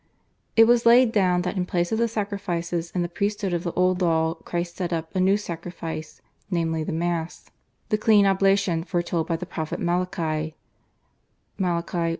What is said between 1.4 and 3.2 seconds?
that in place of the sacrifices and the